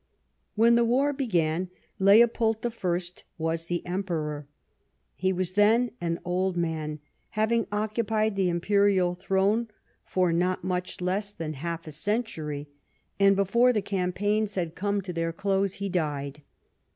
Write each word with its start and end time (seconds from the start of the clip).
When 0.55 0.73
the 0.73 0.83
war 0.83 1.13
began 1.13 1.69
Leopold 1.99 2.63
the 2.63 2.71
First 2.71 3.23
was 3.37 3.67
the 3.67 3.85
Emperor. 3.85 4.47
He 5.13 5.31
was 5.31 5.53
then 5.53 5.91
an 6.01 6.17
old 6.25 6.57
man, 6.57 6.97
having 7.37 7.67
occupied 7.71 8.35
the 8.35 8.49
imperial 8.49 9.13
throne 9.13 9.67
for 10.03 10.33
not 10.33 10.63
much 10.63 11.01
less 11.01 11.31
than 11.31 11.53
half 11.53 11.81
a 11.81 11.83
85 11.83 11.83
THE 11.83 11.89
REIGN 11.89 11.89
OF 11.91 12.03
QUEEN 12.03 12.17
ANNE 12.17 12.25
century, 12.25 12.67
and 13.19 13.35
before 13.35 13.73
the 13.73 13.81
campaigns 13.83 14.55
had 14.55 14.73
come 14.73 15.01
to 15.01 15.13
their 15.13 15.31
close 15.31 15.75
he 15.75 15.87
died. 15.87 16.41